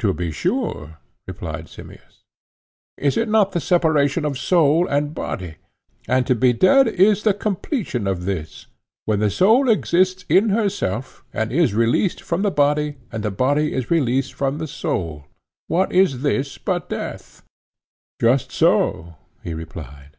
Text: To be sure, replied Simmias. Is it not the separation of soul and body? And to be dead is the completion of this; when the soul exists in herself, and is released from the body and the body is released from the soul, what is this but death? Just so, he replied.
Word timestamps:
To 0.00 0.12
be 0.12 0.30
sure, 0.32 0.98
replied 1.26 1.66
Simmias. 1.66 2.24
Is 2.98 3.16
it 3.16 3.26
not 3.26 3.52
the 3.52 3.58
separation 3.60 4.26
of 4.26 4.36
soul 4.38 4.86
and 4.86 5.14
body? 5.14 5.54
And 6.06 6.26
to 6.26 6.34
be 6.34 6.52
dead 6.52 6.86
is 6.88 7.22
the 7.22 7.32
completion 7.32 8.06
of 8.06 8.26
this; 8.26 8.66
when 9.06 9.20
the 9.20 9.30
soul 9.30 9.70
exists 9.70 10.26
in 10.28 10.50
herself, 10.50 11.24
and 11.32 11.50
is 11.50 11.72
released 11.72 12.20
from 12.20 12.42
the 12.42 12.50
body 12.50 12.96
and 13.10 13.22
the 13.22 13.30
body 13.30 13.72
is 13.72 13.90
released 13.90 14.34
from 14.34 14.58
the 14.58 14.68
soul, 14.68 15.24
what 15.68 15.90
is 15.90 16.20
this 16.20 16.58
but 16.58 16.90
death? 16.90 17.42
Just 18.20 18.52
so, 18.52 19.16
he 19.42 19.54
replied. 19.54 20.18